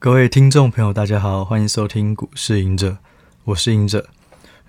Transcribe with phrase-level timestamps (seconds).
[0.00, 2.98] 各位听众朋友，大家好，欢迎收听股市赢者，
[3.42, 4.08] 我是赢者。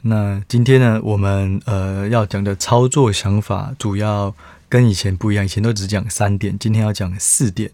[0.01, 4.33] 那今天呢，我们呃要讲的操作想法，主要
[4.67, 7.71] 跟以前不一样，以前都只讲三点，今天要讲四点。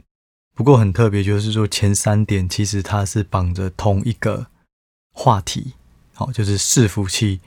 [0.54, 4.48] 不过很特别，就是说前三点其实它是绑着同一个
[5.14, 5.76] 话题，
[6.14, 7.40] 好，就是伺服器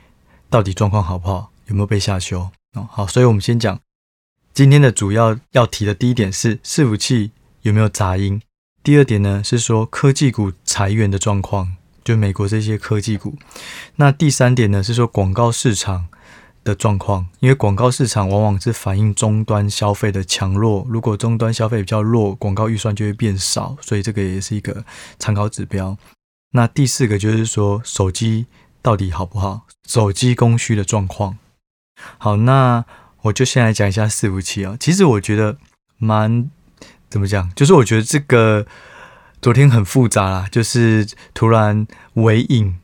[0.48, 2.48] 到底状况好不好，有没有被下修？
[2.72, 3.78] 哦，好，所以我们先讲
[4.54, 8.40] 今天的主要要提的第一点是伺服器有没有杂音。
[8.88, 13.36] 第二点呢，是说科技股裁员的状况，就美国这些科技股。
[13.96, 16.08] 那第三点呢，是说广告市场
[16.64, 24.82] 的状况，因为广告市场往往是反映终端消费的强弱，如果终端消费比较弱，广告预算就会变少，所以这个也是一个
[25.18, 25.98] 参考指标。
[26.52, 28.46] 那第四个就是说手机
[28.80, 31.36] 到底好不好，手机供需的状况。
[32.16, 32.86] 好，那
[33.20, 35.58] 我就先来讲一下伺服器啊，其实我觉得
[35.98, 36.50] 蛮。
[37.10, 37.50] 怎么讲？
[37.54, 38.66] 就是我觉得这个
[39.40, 42.76] 昨天很复杂啦，就是突然尾影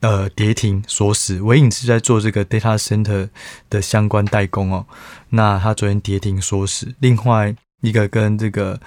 [0.00, 3.28] 呃跌停锁死，尾影是在做这个 data center
[3.70, 4.86] 的相关代工哦。
[5.30, 8.80] 那他昨天跌停锁死，另外一个跟这个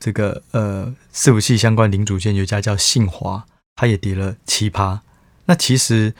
[0.00, 3.44] 这个呃伺服器相关零组件有一家叫信华，
[3.76, 5.02] 它也跌了七趴。
[5.44, 6.14] 那其实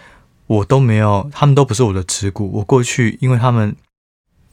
[0.47, 2.51] 我都没有，他们都不是我的持股。
[2.55, 3.75] 我过去因为他们。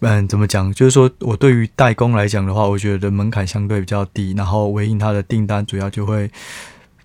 [0.08, 0.72] 嗯，怎么讲？
[0.72, 6.30] 就是说我对于代工来讲的话，我觉得门槛相对比较低，然后回应它的订单主要就会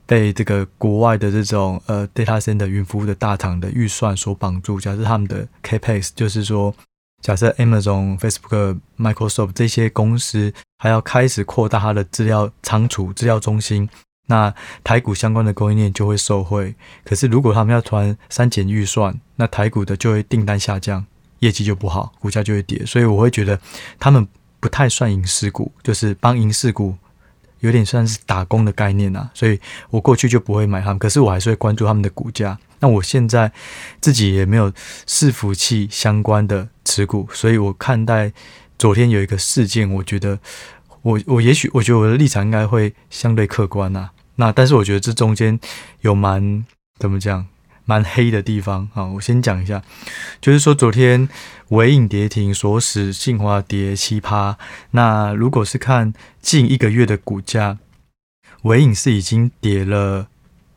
[0.04, 4.78] 被这个国外的这种呃 data center 云服务的大厂的预算所绑住。
[4.78, 6.74] 假设他们的 capex，就是说，
[7.22, 13.88] 假设 Amazon、Facebook、Microsoft 这些公司还要开始扩大它的资料仓储、资料中心，
[14.26, 14.52] 那
[14.84, 16.74] 台股相关的供应链就会受惠。
[17.04, 21.06] 可是如果他们要突然删减预算，那台股的就会订单下降。
[21.40, 23.60] 业绩就不好，股价就会跌，所以我会觉得
[23.98, 24.26] 他们
[24.60, 26.96] 不太算影视股，就是帮影视股
[27.60, 29.58] 有点算是打工的概念啊，所以
[29.90, 32.58] 我过去就不会买他们，可是我还是会关注他们的股价。
[32.78, 33.52] 那我现在
[34.00, 34.72] 自己也没有
[35.06, 38.32] 伺服器相关的持股，所以我看待
[38.78, 40.38] 昨天有一个事件，我觉得
[41.02, 44.10] 我我也许我觉得我的立场应该会相对客观啊。
[44.36, 45.60] 那但是我觉得这中间
[46.00, 46.64] 有蛮
[46.98, 47.46] 怎么讲？
[47.90, 49.82] 蛮黑的地方啊，我先讲一下，
[50.40, 51.28] 就是说昨天
[51.70, 54.56] 尾影跌停，所使信驊跌七趴。
[54.92, 57.78] 那如果是看近一个月的股价，
[58.62, 60.28] 尾影是已经跌了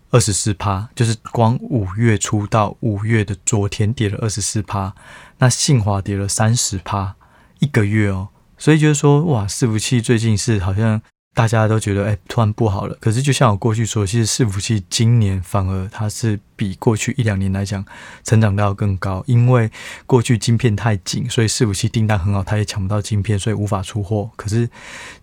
[0.09, 4.95] 二十四趴，就是光五月初到五月的昨天跌了二十四趴。
[5.37, 7.13] 那信驊跌了三十趴，
[7.59, 10.99] 一个月哦，所以就是说哇，伺服器最近是好像。
[11.35, 12.95] 大家都觉得，哎，突然不好了。
[13.01, 17.83] 可是，就像我过去说，其实伺服器今年反而它是比过去一两年来讲，
[18.23, 19.23] 成长到更高。
[19.27, 19.69] 因为
[20.05, 24.29] 过去晶片太紧，所以伺服器订单很好，它也抢不到晶片，所以无法出货。
[24.35, 24.69] 可是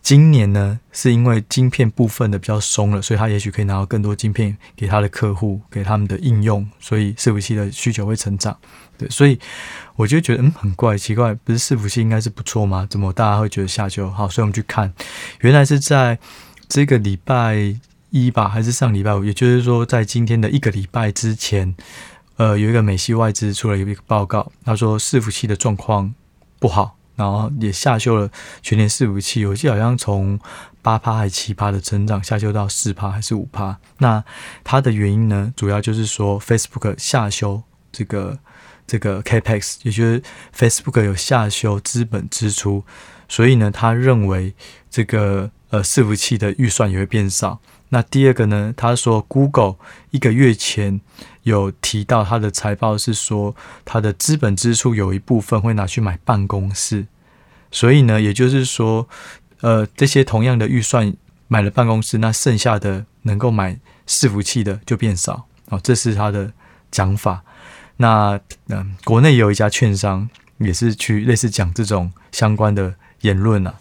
[0.02, 8.56] 今年呢，是因为晶片部分的比较松了，所以它也许可以拿到更多晶片给它的客户，给他们的应用，所以伺服器的需求会成长。
[8.98, 9.38] 对，所以
[9.96, 12.86] 我就觉得嗯，很怪奇怪，不是伺服器应该是不错吗？
[12.90, 14.10] 怎么大家会觉得下修？
[14.10, 14.92] 好，所以我们去看，
[15.40, 16.18] 原来是在
[16.68, 17.74] 这个礼拜
[18.10, 19.24] 一吧，还是上礼拜五？
[19.24, 21.74] 也就是说，在今天的一个礼拜之前，
[22.36, 26.14] 呃，有一个美系外资出了一个报告，他说伺服器的状况
[26.58, 28.30] 不好，然后也下修了
[28.62, 30.38] 全年伺服器，我记得好像从
[30.82, 33.78] 八趴还是七趴的成长下修到四趴还是五趴。
[33.98, 34.22] 那
[34.64, 38.38] 它的原因呢，主要就是说 Facebook 下修这个。
[38.86, 40.20] 这个 Capex，也就是
[40.52, 42.82] Facebook 有下修资本支出，
[43.28, 44.52] 所以呢，他认为
[44.90, 47.60] 这个呃伺服器的预算也会变少。
[47.90, 49.76] 那第二个呢，他说 Google
[50.10, 51.00] 一个月前
[51.42, 57.06] 有提到他的财报是说，他的资本支出有一部分会拿去买办公室，
[57.70, 59.08] 所以呢，也就是说，
[59.60, 61.12] 呃，这些同样的预算
[61.48, 66.52] 买了办公室，那剩下的能够买伺服器的就变少哦，这是他的
[66.90, 67.42] 讲法。
[67.96, 73.74] 那嗯，国内有一家券商也是去类似讲这种相关的言论啊。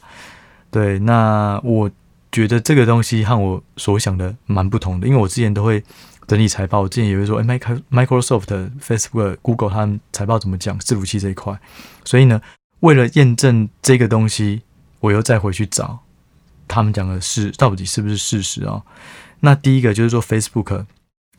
[0.72, 1.90] 对，那我
[2.32, 5.84] 觉得这个东西和我所想的蛮不同的，因为我之前都会
[6.28, 7.44] 整理财报，我之前也会说，哎
[7.92, 11.60] ，Microsoft、Facebook、Google 他们财报怎么讲伺服器这一块。
[12.06, 12.42] 所以呢，
[12.82, 14.62] 为了验证这个东西，
[15.00, 16.00] 我又再回去找
[16.68, 18.84] 他们讲的是到底是不是事实啊？
[19.42, 20.86] 那第一个就是说 Facebook，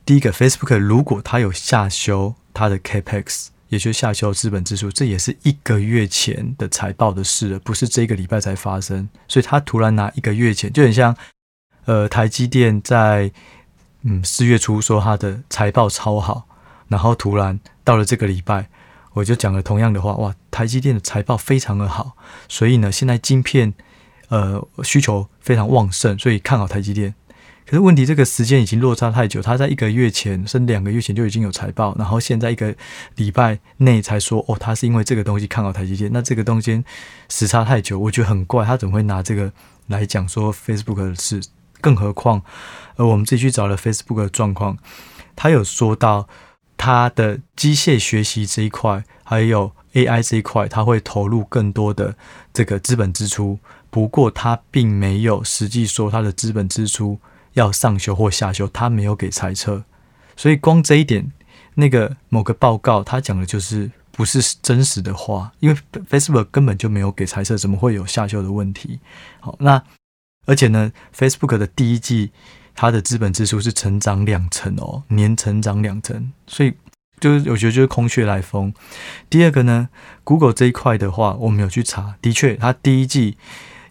[0.04, 2.34] 第一个 Facebook 如果它有下修。
[2.52, 9.08] 它的 Capex 也就下修资本支出，这也是一个月前的财报的事了，不是这个礼拜才发生。
[9.26, 11.16] 所以他突然拿一个月前，就很像
[11.84, 13.30] 呃台积电在
[14.02, 16.46] 嗯四月初说他的财报超好，
[16.88, 18.68] 然后突然到了这个礼拜，
[19.12, 22.16] 我就讲了同样的话，哇，台积电的财报非常的好，
[22.48, 23.72] 所以呢现在晶片
[24.30, 27.14] 呃需求非常旺盛，所以看好台积电。
[27.70, 32.74] 可是问题，这个时间已经落差太久，他在一个月前甚至两个月前就已经有财报，然后现在一个
[33.14, 36.82] 礼拜内才说哦，他是因为这个东西看好台积电，那这个东西
[37.28, 39.52] 时差太久，我觉得很怪，他怎么会拿这个
[39.86, 41.40] 来讲说 Facebook 的事？
[41.80, 42.42] 更何况，
[42.96, 44.76] 呃，我们自己去找了 Facebook 的状况，
[45.36, 46.28] 他有说到
[46.76, 52.16] 他的机械学习这一块，还有 AI 这一块，他会投入更多的
[52.52, 53.60] 这个资本支出。
[53.90, 57.20] 不过他并没有实际说他的资本支出
[57.54, 59.84] 要上修或下修，他没有给猜测。
[60.36, 61.32] 所以光这一点，
[61.74, 65.76] 那个某个报告他讲的就是不是真实的话，因为
[66.08, 69.00] Facebook 根本就没有给猜测，怎么会有下修的问题？
[69.40, 69.82] 好，那。
[70.46, 72.32] 而且呢，Facebook 的第一季
[72.74, 76.72] 它的资本支出是成长两成哦，年成长两成，所以
[77.20, 78.72] 就是我觉得就是空穴来风。
[79.28, 79.90] 第二个呢
[80.24, 83.36] ，Google 这一块的话，我们有去查，的确，它第一季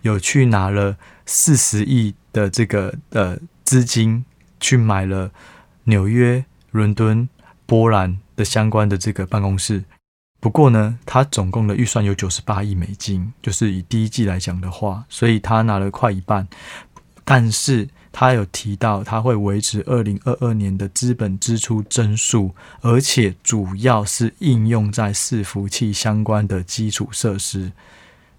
[0.02, 4.24] 有去拿了四十亿的这个呃资金
[4.60, 5.32] 去买了
[5.86, 7.28] 纽约、伦敦、
[7.66, 9.84] 波兰的相关的这个办公室。
[10.40, 16.48] 不过呢，他总共的预算有九十八亿美金，就是以第一季来讲的话，所以他拿了快一半。
[17.26, 27.72] 但是他有提到，他会维持二零二二年的资本支出增速，而且主要是应用在伺服器相关的基础设施。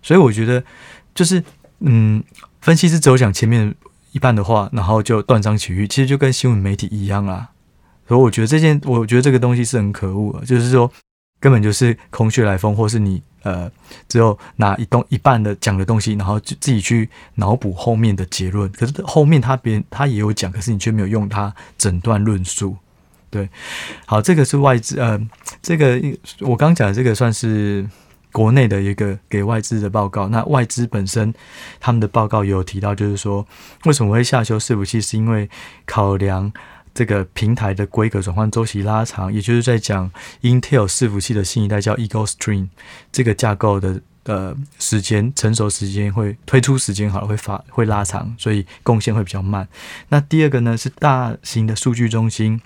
[0.03, 0.65] 所以我觉得，
[1.20, 1.44] 就是
[1.81, 2.25] 嗯，
[2.62, 3.75] 分析师只有讲前面
[4.12, 7.50] 一半的话，然后就断章取义，其实就跟新闻媒体一样啦。
[8.08, 10.90] 所以我觉得这件，我觉得这个东西是很可恶的，就是说。
[11.43, 13.72] 根本就是空穴来风，或是你呃，
[14.06, 18.70] 只有拿一东一半的讲的东西，然后就自己去脑补后面的结论。
[18.73, 22.76] 可是后面他别人他也有讲，可是你却没有用他整段论述。
[23.31, 23.49] 对，
[24.05, 25.19] 好，这个是外资呃，
[25.62, 25.99] 这个
[26.40, 27.88] 我刚讲的这个算是
[28.32, 30.29] 国内的一个给外资的报告。
[30.29, 31.32] 那外资本身
[31.79, 33.47] 他们的报告有提到，就是说
[33.85, 35.49] 为什么会下修伺服器，是因为
[35.87, 36.53] 考量。
[36.93, 40.11] 这个平台的规格转换周期拉长，也就是在讲
[40.43, 42.67] Intel 伺服器的新一代叫 Eagle Stream
[43.12, 49.69] 这个架构的呃时间成熟时间会推出时间好了会发会拉长，所以贡献会比较慢。
[50.09, 52.61] 那第二个呢是大型的数据中心。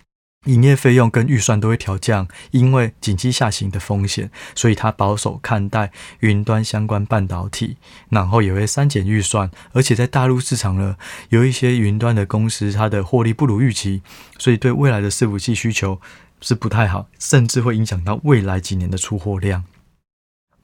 [0.44, 7.76] 营业费用跟预算都会调降，因为景气下行的风险，所以他保守看待云端相关半导体，
[8.10, 9.50] 然后也会删减预算。
[9.72, 10.96] 而且在大陆市场呢，
[11.30, 14.02] 有一些云端的公司，它的获利不如预期，
[14.38, 16.00] 所以对未来的伺服器需求
[16.40, 19.64] 是不太好，甚至会影响到未来几年的出货量。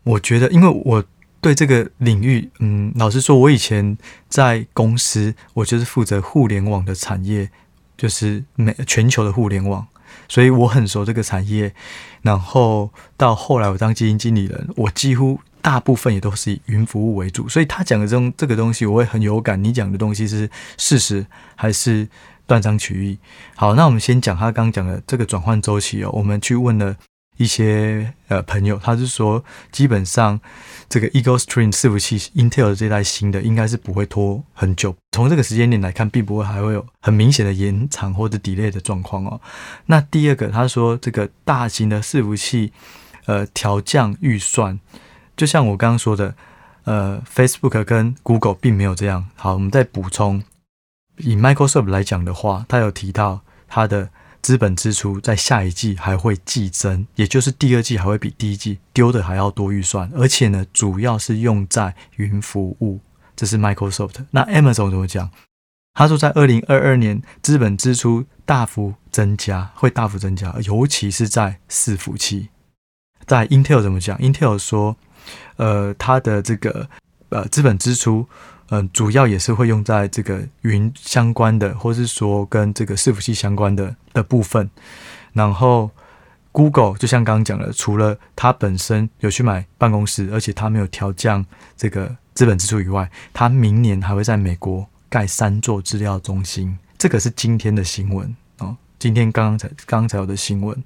[0.03, 1.05] 我觉得，因为我
[1.41, 3.97] 对这个领域，嗯，老实说，我以前
[4.29, 7.51] 在公司，我就是负责互联网的产业。
[8.01, 9.87] 就是每全球的互联网，
[10.27, 11.75] 所以我很熟这个产业。
[12.23, 17.47] 然后到后来我当基金经理人，我几乎大部分也都是以云服务为主。
[17.47, 19.63] 所以他讲的这种这个东西，我会很有感。
[19.63, 20.49] 你讲的东西是
[20.79, 21.27] 事实
[21.57, 22.09] 还是
[22.47, 23.19] 断章取义？
[23.55, 26.11] 好，那我们先讲他刚刚讲的这个转换周期哦。
[26.15, 26.97] 我们去问了。
[27.41, 29.43] 一些呃朋友，他是说，
[29.73, 30.39] 基本上
[30.91, 34.95] 这个 Eagle Stream 伺服器 Intel 的这代新的，应该是不会拖很久。
[35.13, 39.41] 从这个时间点来看，并不会还会有很明显的延长或者 delay 的状况哦。
[39.87, 42.75] 那第二个，他说这个大型的伺服器
[43.25, 44.79] 呃调降预算，
[45.35, 46.35] 就像我刚刚说的，
[46.85, 49.31] 呃 Facebook 跟 Google 并没有这样。
[49.35, 50.43] 好，我们再补充，
[51.17, 54.11] 以 Microsoft 来讲的话，他有提到他的。
[54.43, 63.01] 资本支出在下一季还会季增，也就是第二季还会比第一季丢的还要多预算，而且呢，主要是用在云服务。
[63.37, 64.17] 这是 Microsoft。
[64.31, 65.31] 那 Amazon 怎么讲？
[65.95, 72.49] 他说在二零二二年资本支出大幅增加，会大幅增加，尤其是在伺服器。
[73.27, 74.97] 在 Intel 怎么讲？Intel 说，
[75.57, 76.89] 呃，它的这个
[77.29, 78.27] 呃资本支出。
[78.71, 84.71] 嗯，主要也是会用在这个云相关的，或是说跟这个伺服器相关的的部分。
[85.33, 85.91] 然后
[86.53, 91.45] ，Google 就像刚刚讲的，除了它本身有去买办公室，而且它没有调降
[91.77, 96.79] 这个资本支出以外，它明年还会在美国盖三座资料中心。
[96.97, 100.85] 这个是今天的新闻哦，今天刚刚才刚刚才有的新闻。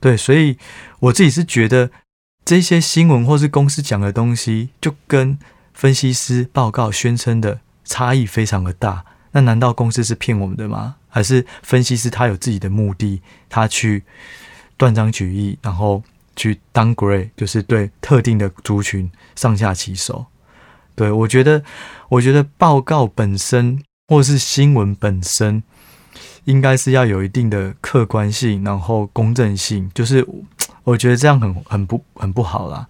[0.00, 0.58] 对，所以
[0.98, 1.90] 我自己是觉得
[2.44, 5.38] 这些新闻或是公司讲的东西，就跟
[5.74, 10.96] 分析师报告宣称的差异非常的大，那难道公司是骗我们的吗？
[11.08, 14.04] 还是分析师他有自己的目的，他去
[14.76, 16.02] 断章取义，然后
[16.36, 20.26] 去 downgrade，就是对特定的族群上下其手？
[20.94, 21.62] 对，我觉得，
[22.08, 25.62] 我觉得报告本身或是新闻本身，
[26.44, 30.26] 应该是要有一定的客观性，然后公正性，就是
[30.84, 32.86] 我觉得这样很很不很不好啦。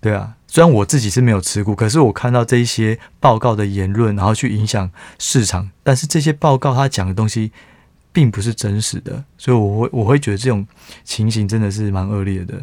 [0.00, 0.34] 对啊。
[0.52, 7.50] 虽然我自己是没有持股，可是我看到这一些报告的言论，然后去影响市场，但是这些报告他讲的东西
[8.12, 10.66] 并不是真实的，所以我会我会觉得这种
[11.04, 12.62] 情形真的是蛮恶劣的。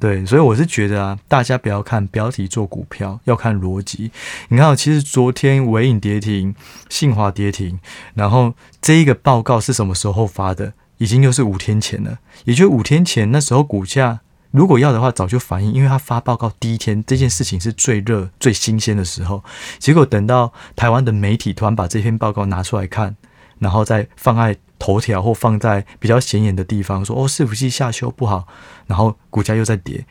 [0.00, 4.10] 对，所以我是觉得啊，大家不要看标题做股票，要看逻辑。
[4.48, 6.52] 你看，其实昨天尾影跌停，
[6.88, 7.78] 信华跌停，
[8.14, 10.72] 然后这一个报告是什么时候发的？
[10.98, 14.18] 已经又是五天前了，也就五天前那时候股价。
[14.52, 19.44] 如果要的话，早就反映，因为他发报告第一天，这件事情是最热、最新鲜的时候。
[19.78, 23.14] 结果等到台湾的媒体突然把这篇报告拿出来看，
[23.60, 28.48] 然后再放在头条或放在比较显眼的地方，说哦，伺服器下修不好，
[28.88, 30.04] 然后股价又在跌，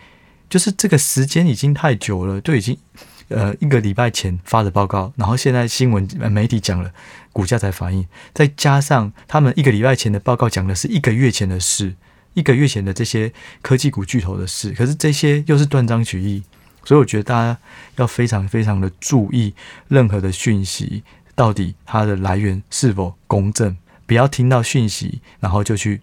[0.49, 2.77] 就是这个时间已经太久了，就已经
[3.27, 6.91] 呃一个礼拜前发的报告，然后现在新闻媒体讲了，
[7.33, 11.95] 股价才反应，再加上他们一个礼拜前的报告讲的是一个月前的事。
[12.35, 13.31] 一个月前的这些
[13.61, 16.43] 科技股巨头的事，可是这些又是断章取义，
[16.85, 17.57] 所以我觉得大家
[17.97, 19.53] 要非常非常的注意
[19.87, 21.03] 任何的讯息
[21.35, 26.01] 到底它的来源是否公正，不要听到讯息然后就去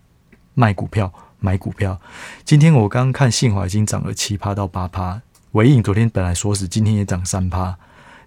[0.54, 1.98] 卖股票买股票。
[2.44, 7.78] 今天我刚刚看信华已经涨了七趴到八趴，纬颖昨天本来说是今天也涨三趴，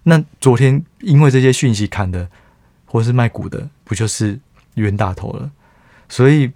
[0.04, 2.28] 那昨天因为这些讯息砍的
[2.86, 4.40] 或是卖股的，不就是
[4.74, 5.50] 冤大头了？
[6.08, 6.50] 所以。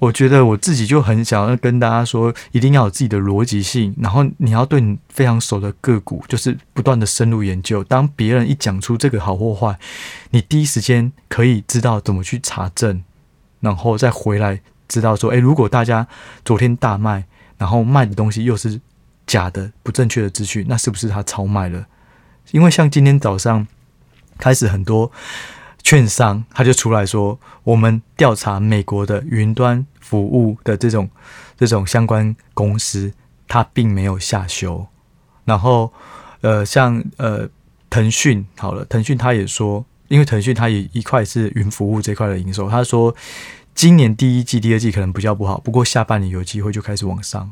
[0.00, 7.82] 我觉得我自己就很想要跟大家说，一定要有自己的逻辑性，然后你要对你非常熟的个股，就是不断的深入研究。
[7.82, 9.76] 当别人一讲出这个好或坏，
[10.30, 13.02] 你第一时间可以知道怎么去查证，
[13.60, 16.06] 然后再回来知道说，诶，如果大家
[16.44, 17.24] 昨天大卖，
[17.56, 18.80] 然后卖的东西又是
[19.26, 21.86] 假的、不正确的资讯，那是不是他超卖了？
[22.52, 23.66] 因为像今天早上
[24.38, 25.10] 开始很多。
[25.88, 31.08] 券商他就出来说，我们调查美国的云端服务的这种
[31.56, 33.10] 这种相关公司，
[33.46, 34.86] 它并没有下修。
[35.46, 35.90] 然后，
[36.42, 37.48] 呃，像呃
[37.88, 43.16] 腾讯好了，腾讯他也说，因为腾讯它也一块是云服务这块的营收，他说
[43.74, 47.50] 今年第一季、第二季可能比较不好，不过下半年有机会就开始往上。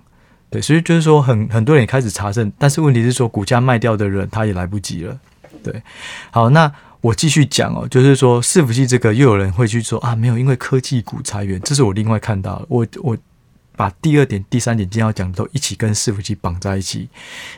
[0.51, 5.19] 对，所以就是说很很多人也开始查证，但是问题是说股价卖掉的人他也来不及了。
[5.63, 5.83] 对，
[6.31, 6.71] 好那。
[7.07, 12.67] 我继续讲哦，就是说伺服器这个又有人会去说啊，没有，因为科技股裁员，这是我另外看到的。
[12.69, 13.17] 我我
[13.77, 17.09] 把第二点、第三点今天要讲的都一起跟伺服器绑在一起。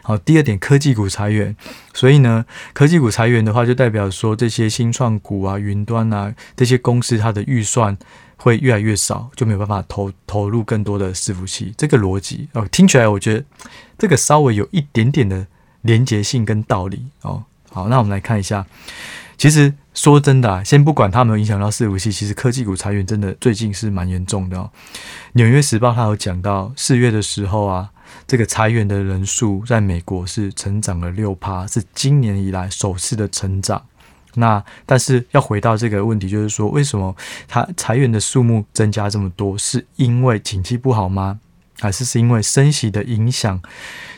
[0.03, 1.57] 好，第二点科技股裁员，
[1.95, 7.97] 所以呢，科技股裁员的话，就代表说这些新创股啊、云端啊这些公司，它的预算
[8.37, 11.73] 会越来越少，就没有办法投投入更多的伺服器。
[11.79, 13.45] 这个逻辑哦，听起来我觉得
[13.97, 15.47] 这个稍微有一点点的
[15.81, 17.45] 连结性跟道理哦。
[17.71, 18.67] 好，那我们来看一下。
[19.39, 24.69] 其实说真的啊，先不管它有没有影响到伺服器，其实科技股裁员真的最近是蛮严重的哦。
[25.35, 27.89] 纽约时报它有讲到，四月的时候啊，
[28.27, 33.81] 这个裁员的人数在美国是成长了六趴，是今年以来首次的成长。
[34.35, 37.15] 那但是要回到这个问题，就是说为什么
[37.47, 39.57] 它裁员的数目增加这么多？
[39.57, 41.39] 是因为景气不好吗？
[41.79, 43.63] 还是是因为升息的影响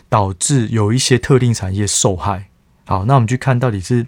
[0.08, 2.46] 导致有一些特定产业受害？
[2.86, 4.06] 好，那我们去看到底是。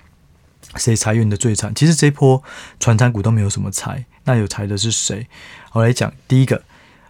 [0.76, 1.74] 谁裁员的最惨？
[1.74, 2.42] 其实这一波
[2.80, 5.26] 传产股都没有什么裁，那有裁的是谁？
[5.72, 6.62] 我来讲，第一个，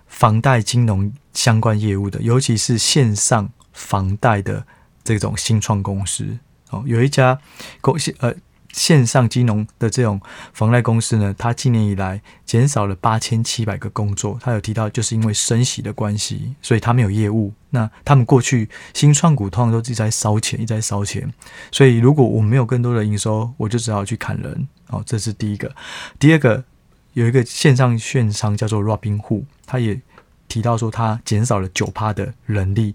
[0.06, 4.66] 房贷金融相关业务的，尤其是线上房贷的
[5.04, 6.38] 这种新创公司
[6.70, 7.38] 哦，有一家
[7.80, 8.34] 公司呃。
[8.72, 10.20] 线上金融的这种
[10.54, 14.38] 房贷公司呢，它今年以来减少了八千七百个工作。
[14.42, 17.52] 他有提到，就是因为升息的关系，所以他没有业务。
[17.70, 21.32] 那他们过去新创股通常都一直在烧钱，一直在烧钱。
[21.70, 24.66] 所以如果我没有更多的营收，我就只好去砍人。
[24.88, 25.70] 好，这是第一个。
[26.18, 26.64] 第二个，
[27.12, 30.00] 有一个线上券商叫做 Robinhood，他也
[30.48, 32.94] 提到说，他减少了九趴的人力，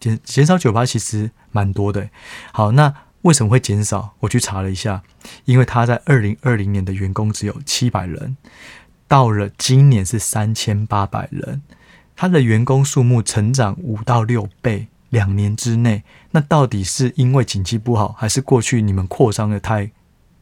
[0.00, 2.08] 减减少九趴其实蛮多的。
[2.52, 2.92] 好，那。
[3.22, 4.14] 为什么会减少？
[4.20, 5.02] 我去查了一下，
[5.44, 8.36] 因为他在二零二零年的员工只有七百人，
[9.06, 11.62] 到了今年是三千八百人，
[12.16, 16.02] 他的员工数目成长五到六倍，两年之内，
[16.32, 19.92] 那到底是因为景气不好，还是过去你们扩张的太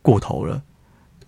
[0.00, 0.62] 过头了？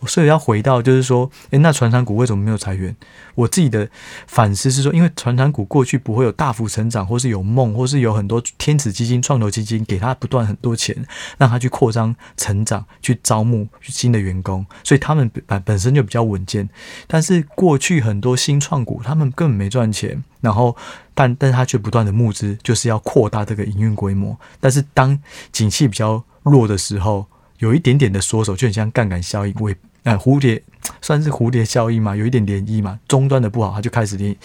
[0.06, 2.94] 所以要回到，就是说，诶，那传产股为什么没有裁员？
[3.34, 3.88] 我自己的
[4.26, 10.96] 反思是说，因为传产股过去不会有大幅成长，或是有梦，或是有很多天使基金、创投基金给他不断很多钱，
[11.38, 16.68] 让他去扩张、成长、去招募新的员工，所以他们本本身就比较稳健。
[17.06, 20.76] 但是过去很多新创股，他们根本没赚钱，然后
[21.14, 24.36] 但但是他却不断的募资，就是要扩大这个营运规模。
[24.60, 25.18] 但是当
[25.52, 27.26] 景气比较弱的时候，
[27.58, 29.76] 有一点点的缩手，就很像杠杆效应，我也。
[30.04, 30.62] 呃，蝴蝶
[31.00, 32.98] 算是蝴蝶效应嘛，有一点涟漪嘛。
[33.06, 34.36] 终端的不好，他就开始影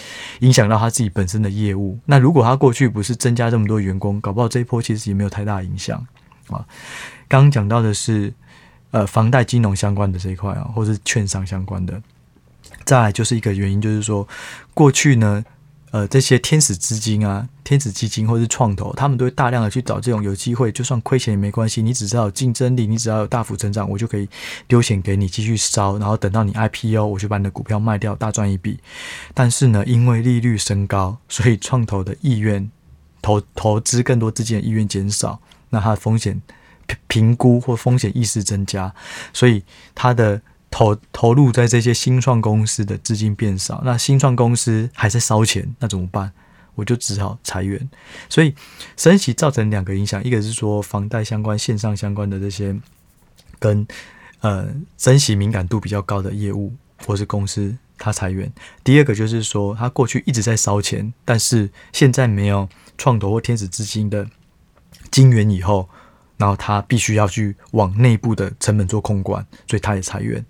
[0.41, 1.97] 影响到他自己本身的业务。
[2.05, 5.97] 那如果他过去不是增加这么多员工，搞不好这一波其实也没有太大影响
[6.49, 6.65] 啊。
[7.27, 8.33] 刚刚讲到的是
[8.91, 12.01] 呃房贷金融相关的这一块啊，或是券商相关的。
[12.85, 14.27] 再来就是一个原因，就是说
[14.73, 15.43] 过去呢。
[15.91, 24.27] 呃，这些天使资金啊，天使基金或者是创投，他们都会大量的去找这种有机会，就算亏钱也没关系，你只要有竞争力，你只要有大幅成长，我就可以
[24.67, 28.79] 丢钱给你继续烧，然后等到你 IPO，我就把你的股票卖掉，大赚一笔。
[29.33, 32.69] 但是呢，因为利率升高，所以创投的意愿
[33.21, 35.39] 投投资更多资金的意愿减少，
[35.69, 36.41] 那它的风险
[37.07, 38.93] 评估或风险意识增加，
[39.31, 39.63] 所以
[39.95, 40.41] 它的。
[40.69, 46.31] 投投入在这些新创公司的资金变少，那新创公司还在烧钱，那怎么办？
[46.75, 47.89] 我就只好裁员。
[48.29, 48.53] 所以
[48.95, 52.75] 升息造成两个影响，一个是说房贷相关、线上相关的这些
[53.57, 53.87] 跟
[54.41, 56.71] 呃升息敏感度比较高的业务
[57.05, 58.51] 或是公司，它裁员。
[58.83, 64.27] 第二个就是说，它过去一直在烧钱，但是现在没有创投或天使资金的
[65.09, 65.89] 金援以后，
[66.37, 70.45] 然后它必须要去往内部的成本做控管，所以它也裁员。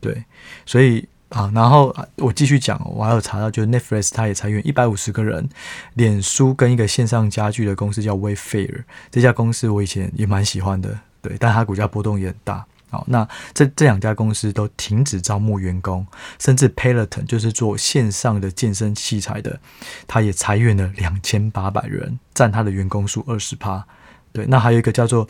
[0.00, 0.24] 对，
[0.64, 5.48] 所以啊，然后我继续讲，我还有查到，就是 Netflix 它也裁员一百五十个人，
[5.94, 12.64] 脸书跟一个线上家具的公司叫 Wayfair，这家公司我以前也蛮喜欢的，对，但它股价波动也很大。
[12.90, 16.06] 好，那这这两家公司都停止招募员工，
[16.38, 19.60] 甚至 Peloton 就是做线上的健身器材的，
[20.06, 23.84] 它也裁员了两千八百人，占它的员工数二十趴。
[24.32, 25.28] 对，那还有一个叫做。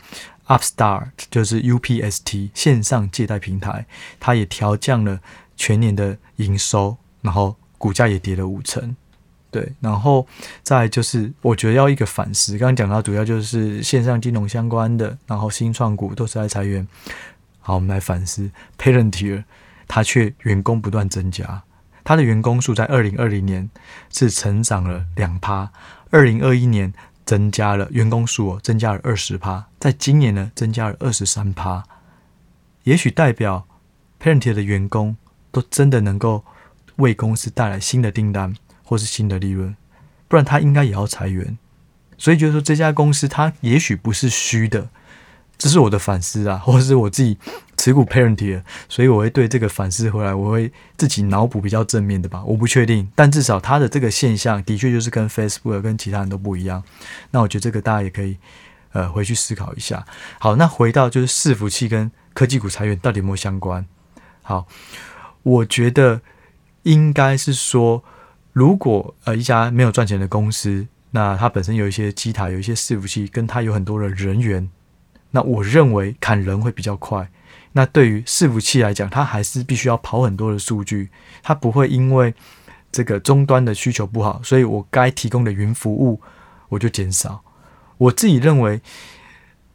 [0.49, 3.85] Upstart 就是 UPST 线上借贷平台，
[4.19, 5.19] 它也调降了
[5.55, 8.95] 全年的营收，然后股价也跌了五成。
[9.51, 10.27] 对，然后
[10.63, 16.87] 再就是我觉得要一个反思，刚刚讲到主要就是线上金融相关的，然后新创股都是在裁员。
[17.59, 19.43] 好，我们来反思，Palantir
[19.87, 21.61] 它却员工不断增加，
[22.03, 23.69] 它的员工数在二零二零年
[24.11, 25.71] 是成长了两趴，
[26.09, 26.91] 二零二一年。
[27.29, 31.83] 增加了员工数哦，增加了二十趴，在今年呢，增加了二十三趴，
[32.85, 33.67] 也许代表
[34.19, 35.15] Parenti 的员工
[35.51, 36.43] 都真的能够
[36.95, 39.75] 为公司带来新的订单或是新的利润，
[40.27, 41.55] 不然他应该也要裁员。
[42.17, 44.89] 所以就是说，这家公司它也许不是虚的。
[45.59, 47.37] 这是我的反思啊， 或者是我自己
[47.77, 56.81] 持股 Palantir，所以我会对这个反思回来，我会自己脑补比较正面的吧，我不确定，但至少它的这个现象的确就是跟 Facebook 跟其他人都不一样。
[57.31, 58.37] 那我觉得这个大家也可以
[58.93, 60.05] 呃回去思考一下。
[60.39, 63.85] 好，那回到就是伺服器跟科技股裁员到底有没有相关？
[64.41, 64.65] 好，
[65.43, 66.21] 我觉得
[66.83, 68.01] 应该是说，
[68.53, 74.69] 如果呃一家没有赚钱的公司，那它本身有一些机台，有一些伺服器，跟它有很多的人员。
[75.31, 77.29] 那我认为砍人会比较快。
[77.73, 81.09] 那对于伺服器来讲，它还是必须要跑很多的数据，
[81.43, 82.33] 它不会因为
[82.91, 86.21] 这个终端的需求不好，所以我该提供的云服务
[86.69, 87.43] 我就减少。
[87.97, 88.81] 我自己认为，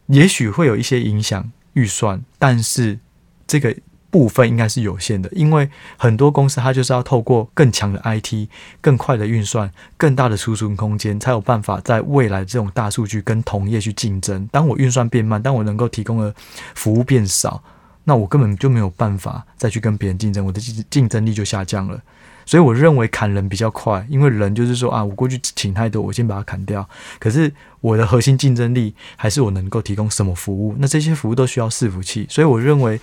[0.06, 2.98] 也许会有一些影响预算，但是
[3.46, 3.76] 这个。
[4.14, 8.48] 部分应该是有限的，因为很多公司它就是要透过更强的 IT、
[8.80, 14.48] 更快的运算、更大的储存空间，才有办法在未来这种大数据跟同业去竞争。
[14.52, 16.32] 当我运算变慢，当我能够提供的
[16.76, 17.60] 服务变少，
[18.04, 22.00] 那我根本就没有办法再去跟别人竞争，我的竞竞争力就下降了。
[22.46, 26.88] 所以我认为砍人比较快，因为人就是说啊，我过去请太多，我先把它砍掉。
[27.18, 33.00] 可是我的核心竞争力还是我能够提供什么服务，那这些服务都需要伺服器，所以我认为。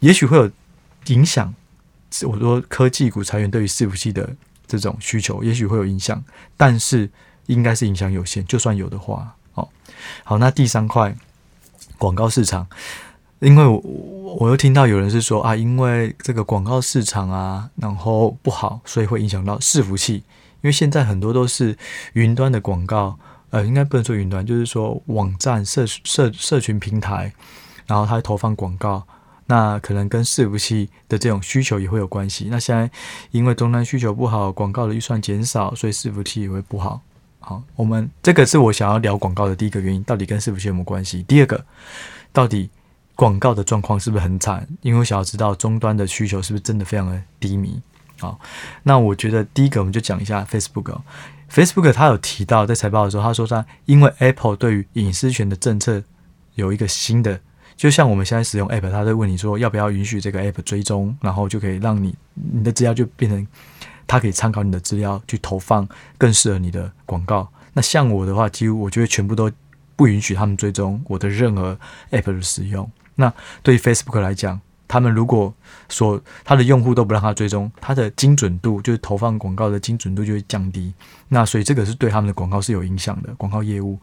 [0.00, 0.50] 也许会有
[1.06, 1.54] 影响，
[2.24, 6.22] 我说科技股裁员对于伺服器的这种需求，也许会有影响，
[6.56, 7.08] 但是
[7.46, 9.68] 应该是影响有限，就算有的话，哦，
[10.24, 11.16] 好，那第三块
[11.96, 12.66] 广告市场，
[13.38, 13.78] 因为我
[14.40, 21.76] 我又听到有人是说啊，因为这个广告市场啊，然后不好，所以会影响到伺服器，因为现在很多都是
[22.12, 23.18] 云端的广告，
[23.50, 27.32] 呃，应该不能说云端，就是说网站社社社群平台，
[27.86, 29.06] 然后它投放广告。
[29.48, 32.48] 那可能跟伺服器的这种需求也会有关系。
[32.50, 32.90] 那现在
[33.30, 37.00] 因为终端需求不好，广告的预算减少，所以伺服器也会不好。
[37.38, 41.22] 好，我们这个是我想要聊广告的第一个原因，到底跟伺服器有没有关系？
[41.22, 41.64] 第二个，
[42.32, 42.68] 到底
[43.14, 44.66] 广告的状况是不是很惨？
[44.82, 47.80] 因为我想要知道终端的需求是不是真的非常的低迷。
[48.18, 48.40] 好，
[48.82, 50.98] 那我觉得第一个我们就讲一下 Facebook。
[51.48, 56.02] Facebook 它有提到在财报的时候，他说他因为 Apple 对于隐私权的政策
[56.56, 57.40] 有一个新的。
[57.76, 63.46] 就像我们现在使用 App，他在问你说要不要允许这个 App 追踪，然后就可以让你你的资料就变成，
[64.06, 65.86] 它可以参考你的资料去投放
[66.16, 67.46] 更适合你的广告。
[67.74, 69.50] 那像我的话，几乎我就会全部都
[69.94, 71.78] 不允许他们追踪我的任何
[72.12, 72.90] App 的使用。
[73.14, 74.58] 那对于 Facebook 来讲，
[74.88, 75.52] 他们如果
[75.88, 80.94] 说他的用户都不让他追踪，他的精准度就是投放广告的精准度就会降低。
[81.28, 83.98] 那所以这个是对他们的广告是有影响的，广告业务。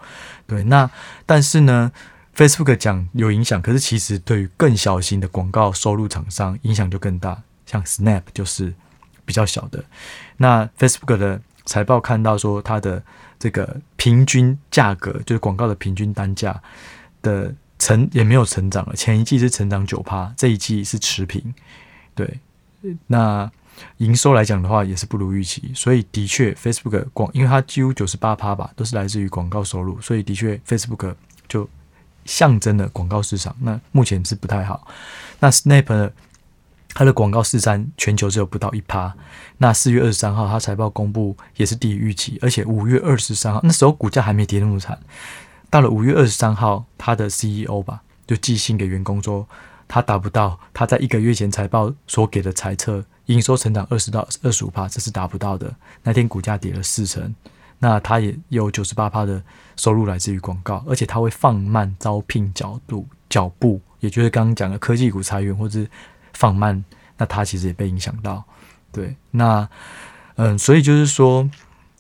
[0.45, 0.89] 对，那
[1.25, 1.91] 但是呢
[2.36, 8.74] ，Facebook 讲有影响，可是其实对于更小型的广告收入厂商影响就更大，像 Snap 就是
[9.26, 9.84] 比较小的。
[10.38, 13.04] 那 Facebook 的财报看到说，它的
[13.39, 16.62] 这个平均价格就是广告的平均单价
[17.22, 17.54] 的。
[17.80, 21.54] 成也没有成长了，前一季是成长九趴，这一季是持平。
[22.15, 22.39] 对，
[23.08, 23.52] 那
[23.98, 25.69] 营收来讲的话，也是不如预期。
[25.76, 31.13] 所以的确，Facebook 广，因为它几乎九十八趴吧，都是来自于广告收入，所以的确，Facebook
[31.50, 31.67] 就
[32.25, 33.55] 象征了广告市场。
[33.62, 34.88] 那目前是不太好。
[35.39, 36.12] 那 Snap
[36.95, 39.15] 它的广告市占全球只有不到一趴。
[39.57, 44.99] 那四月二十三号，它财报公布也是低于预期，而且五月二十三号那时候股价还没跌那么惨。
[45.69, 49.47] 到了五月二十三号，他的 CEO 吧就寄信给员工说，
[49.88, 55.73] 他达不到他在一个月前财报所给的财测，营收成长二十到二十五趴，这是达不到的。
[56.03, 57.33] 那天股价跌了四成，
[57.84, 59.43] 那它也有九十八趴的
[59.76, 65.86] 收入来自于广告，而且它会放慢招聘角度脚步，也就是刚刚讲的科技股裁员或者
[66.32, 66.82] 放慢，
[67.17, 68.41] 那它其实也被影响到。
[68.89, 69.67] 对，那
[70.36, 71.50] 嗯，所以就是说。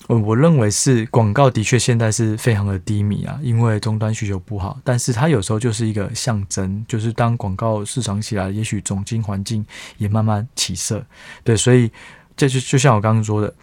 [0.07, 4.77] 我我认为是广告的确现在是非常的低迷啊，因为终端需求不好。
[4.83, 9.65] 但是它有时候就是一个象征，就是当广告市场起来，也许总经环境
[9.97, 11.01] 也慢慢起色。
[11.41, 11.89] 对，所以
[12.35, 13.53] 这就就像我刚刚说的，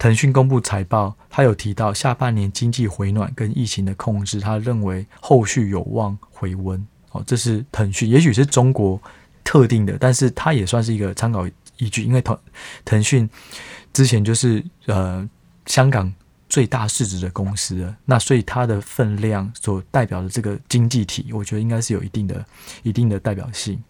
[0.00, 6.84] 腾讯公布财报，他有提到下半年经济回暖跟疫情的控制，他认为后续有望回温。
[7.12, 9.00] 哦，这是腾讯，也许是中国
[9.44, 12.36] 特定的，但是它也算是一个参考依据，因为腾
[12.84, 13.30] 腾讯
[13.92, 15.28] 之前就是呃。
[15.66, 16.12] 香港
[16.48, 22.44] 最大市值的公司，那所以它的分量所代表的这个经济体，我觉得应该是有一定的、
[22.82, 23.80] 一定的代表性。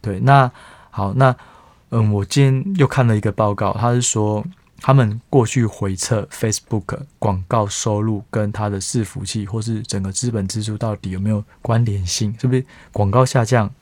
[0.00, 0.50] 对，那
[0.90, 1.36] 好，那
[1.90, 4.42] 嗯，我今天又看了一个报告，他是说
[4.80, 13.72] 他们过去回测 Facebook 广告收入跟它的伺服器或是整个资本支出到底有没有关联性，是不是广告下降，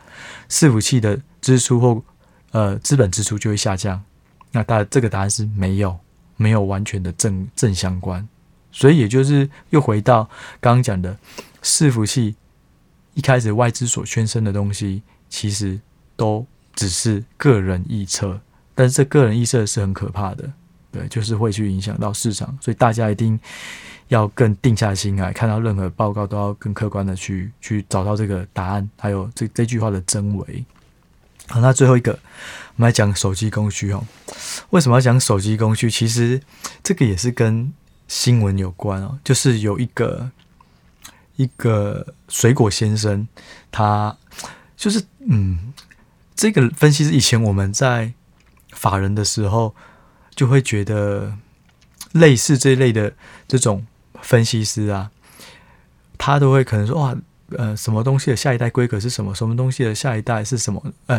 [0.48, 2.02] 伺服器的支出或
[2.50, 4.02] 呃资本支出就会下降？
[4.52, 5.98] 那答这个答案是没有。
[6.40, 8.28] 没有完全的正正相关，
[8.70, 10.22] 所以也就是又回到
[10.60, 11.18] 刚刚讲的
[11.64, 12.36] 伺服器，
[13.14, 15.80] 一开始外资所宣称的东西，其实
[16.14, 18.40] 都只是个人臆测，
[18.72, 20.52] 但是这个人臆测是很可怕的，
[20.90, 23.38] 对，就是会去影响到市场，所以大家一定
[24.08, 30.64] 要更定下心来，看到任何报告都要更客观的去去找到这个答案，还有这这句话的真伪。
[31.46, 34.04] 好，那最后一个，我们来讲手机供需哦。
[34.70, 35.90] 为什么要讲手机供需？
[35.90, 36.40] 其实
[36.82, 37.72] 这个也是跟
[38.06, 39.18] 新闻有关哦。
[39.24, 40.30] 就是有一个
[41.36, 43.26] 一个水果先生，
[43.70, 44.14] 他
[44.76, 45.72] 就是嗯，
[46.34, 48.12] 这个分析是以前我们在
[48.72, 49.74] 法人的时候
[50.38, 51.34] 就会觉得
[52.12, 53.12] 类似这一类的
[53.48, 53.84] 这种
[54.22, 55.10] 分析师啊，
[56.16, 57.16] 他都会可能说哇。
[57.56, 59.34] 呃，什么东西的下一代规格是什么？
[59.34, 60.84] 什么东西的下一代是什么？
[61.06, 61.18] 呃，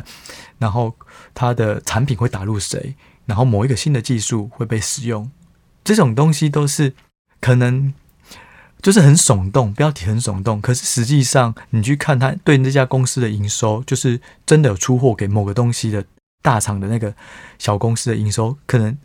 [0.60, 0.96] 然后
[1.34, 2.94] 它的产品会打入谁？
[3.26, 5.32] 然后某一个新的技术会被使用，
[5.84, 6.94] 这种东西都是
[7.42, 7.92] 可能
[8.80, 10.62] 就是很耸动，标题很耸动。
[10.62, 16.06] 可是实际上，你去看它对那家公司的营收，就是真的有出货给某个东西的
[16.44, 17.16] 大厂的那个
[17.58, 18.96] 小公司的营收，可能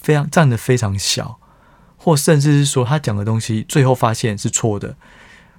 [0.00, 1.38] 非常占的非常小，
[1.96, 4.96] 或甚至是说他讲的东西最后发现是错的。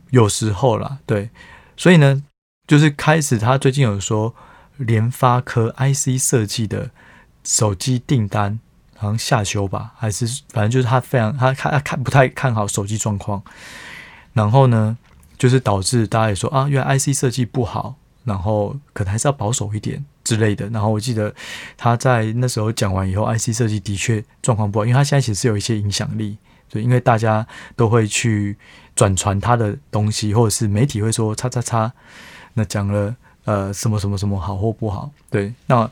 [0.10, 1.30] 有时候啦，对，
[1.78, 2.22] 所以呢，
[2.68, 4.36] 就是开始他最近有说，
[4.76, 6.92] 联发科 IC 设计的
[7.44, 8.60] 手机订单
[8.98, 13.42] 好像下修吧，还是反正就是他非常他看他看不太看好手机状况，
[14.34, 14.98] 然后呢，
[15.38, 20.70] 就是导致大家也说啊，因为 IC 设计不好，然后可能还是要保守一点之类的。
[20.70, 21.34] 然后我记得
[21.76, 26.38] 他在那时候讲完以后，IC 设计的确状况不好，因为他现在其实是有一些影响力，
[26.70, 28.56] 对，因为大家都会去。
[28.94, 31.92] 转传他的东西，或者是媒体会说“叉叉叉”，
[32.56, 33.16] 那讲了
[33.46, 35.10] 呃什么什么什么好或不好？
[35.30, 35.90] 对，那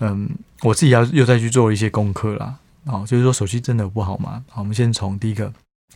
[0.00, 0.28] 嗯，
[0.62, 2.56] 我自己要又再去做一些功课啦。
[2.86, 4.44] 哦，就是说手机真的不好吗？
[4.50, 5.50] 好，我们先从第一个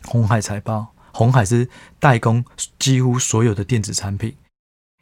[0.05, 2.43] 红海财报，红海是代工
[2.79, 4.33] 几乎所有的电子产品。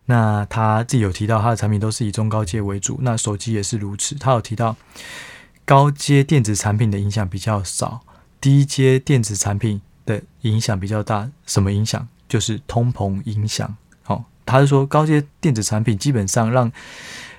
[0.07, 4.15] 那他自己有提到，他的产品都是以中高阶为主，那手机也是如此。
[4.15, 4.77] 他有提到
[5.65, 8.01] 高阶电子产品的影响比较少，
[8.41, 9.81] 低阶电子产品。
[10.07, 12.07] 的影响比较大，什么影响？
[12.29, 13.77] 就是通膨影响。
[14.05, 16.71] 好，他是说高阶电子产品基本上让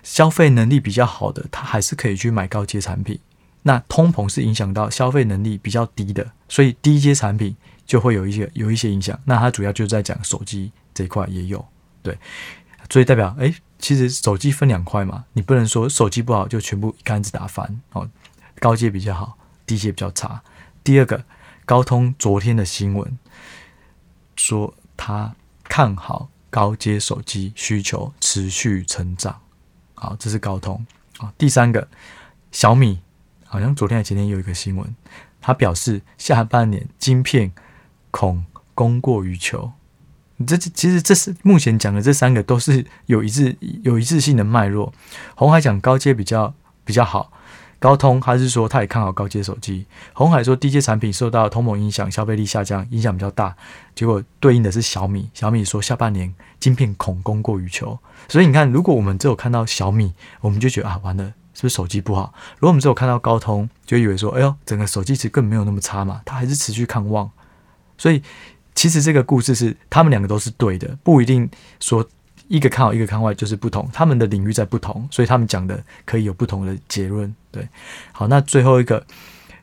[0.03, 3.17] 消费能力比较好的，他还是可以去买高阶产品。
[3.63, 9.17] 那通膨是影响到消费能力比较低的，所以低阶产品就会有一些有一些影响。
[9.23, 11.65] 那他主要就在讲手机这一块也有，
[12.07, 12.17] 对。
[12.89, 18.09] 所以代表哎，其实手机分两块嘛，你不能说手机不好就全部一竿子打翻哦，
[18.59, 20.41] 高阶比较好，低阶比较差。
[20.85, 21.25] 第二个，
[21.65, 23.19] 高通昨天的新闻
[24.37, 29.41] 说他看好高阶手机需求持续成长，
[29.95, 30.85] 好，这是高通
[31.17, 31.33] 啊。
[31.37, 31.89] 第三个，
[32.53, 33.01] 小米
[33.45, 34.95] 好像昨天还前天有一个新闻，
[35.41, 37.51] 他表示下半年晶片
[38.11, 39.73] 恐供过于求。
[40.45, 44.93] 这其实这是目前讲的这三个都是有一致有一致性的脉络。
[45.35, 46.53] 红海讲高阶比较
[46.85, 47.31] 比较好，
[47.79, 49.87] 高通还是说他也看好高阶手机。
[50.13, 53.55] 红海说低阶产品受到通膨影响，消费力下降，影响比较大。
[53.95, 57.97] 结果对应的是小米，小米说下半年晶片恐供过于求。
[58.27, 62.31] 所以你看，如果我们只有看到小米，我们就觉得啊，完了，是不是手机不好？
[62.57, 67.31] 如果我们只有看到高通，就以为说，哎呦，整个手机其实根本没有那么差嘛，它还是持续看旺。
[67.97, 68.21] 所以。
[68.77, 72.07] 其实这个故事是他们两个都是对的，不一定说
[72.47, 77.35] 一个看好一个看坏就是不同，他们的领域在不同，所以他们讲的可以有不同的结论。
[77.51, 77.67] 对，
[78.11, 79.03] 好，那最后一个，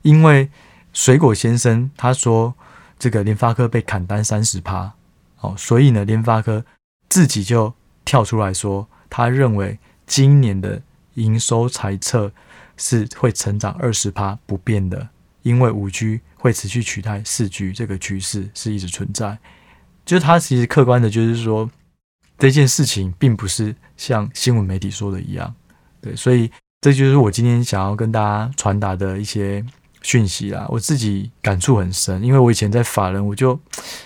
[0.03, 0.51] 因为
[0.93, 2.53] 水果先生他说
[2.99, 4.93] 这个联发科被砍单三十趴，
[5.43, 6.65] 哦，所以呢，联发科
[7.09, 7.73] 自己就
[8.05, 10.83] 跳出来说，他认为今年的
[11.15, 12.33] 营收财测
[12.77, 15.11] 是会成长二十趴不变的，
[15.43, 16.21] 因为五 G。
[16.45, 19.39] 会持续取代四 G 这个趋势是一直存在，
[20.05, 21.71] 就是它其实客观的，就是说
[22.37, 25.55] 这件事情并不是像新闻媒体说的一样，
[26.03, 26.51] 对，所以
[26.83, 29.65] 这就是我今天想要跟大家传达的一些
[30.03, 30.67] 讯息啦。
[30.69, 33.59] 我自己感触很深，因为我以前在法人，我就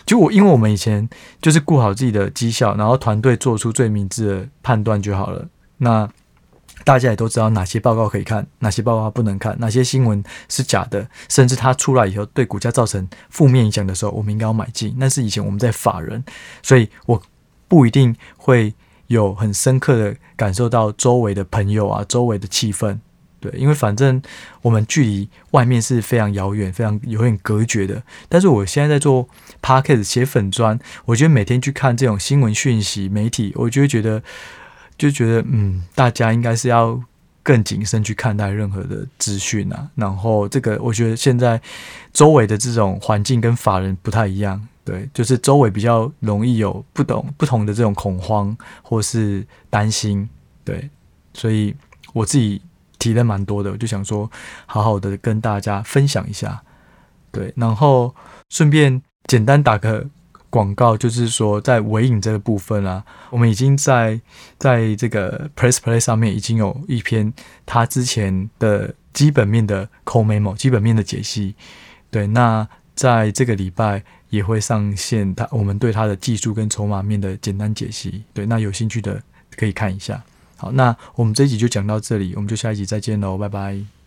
[0.07, 1.09] 就我因为我们以前
[1.43, 5.49] 就是顾好自己的绩效，然后团队做出最明智的判断就好了。
[5.79, 6.09] 那
[6.85, 14.95] 大家也都知道哪些报告可以看，哪些报告不能看，哪些新闻是假的，甚至它出来以后对股价造成负面影响的时候，我们应该要买进。
[14.97, 16.25] 那是以前我们在法人，
[16.63, 17.21] 所以我
[17.67, 18.73] 不一定会
[19.09, 22.99] 有很深刻的感受到周围的朋友啊，周围的气氛，
[23.41, 24.23] 对，因为反正
[24.63, 28.03] 我们距离外面是非常遥远，非常有点隔绝的。
[28.29, 29.29] 但是我现在在做
[29.61, 34.23] Podcast 写粉专，我觉得每天去看这种新闻讯息、媒体，我就会觉得。
[34.99, 37.01] 就觉得，嗯，大家应该是要
[37.45, 39.89] 更谨慎去看待任何的资讯啊。
[39.95, 41.59] 然后，这个我觉得现在
[42.13, 50.29] 周围的这种环境跟法人不太一样，对，就是周围比较容易有不懂不同的这种恐慌或是担心，
[50.65, 50.91] 对，
[51.33, 51.75] 所以
[52.13, 52.61] 我自己
[52.99, 54.29] 提的蛮多的，我就想说，
[54.67, 56.61] 好好的跟大家分享一下，
[57.31, 58.13] 对，然后
[58.49, 60.07] 顺便简单打个。
[60.51, 64.21] 广告就是说，在尾影这个部分啊，我们已经在
[64.59, 67.33] 在这个 Press Play 上面已经有一篇
[67.67, 71.55] 他之前的基本面的 Core Memo 基本面的解析。
[72.11, 78.25] 对，那在这个礼拜也会上线他我们对他的技术跟筹码面的简单解析。
[78.33, 79.23] 对，那有兴趣的
[79.57, 80.23] 可以看一下。
[80.57, 83.98] 好，那我们这一集就讲到这里，我们就下一集再见喽，拜拜。